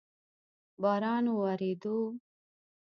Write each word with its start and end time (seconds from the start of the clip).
باران 0.81 1.23
اوورېدو؟ 1.31 1.97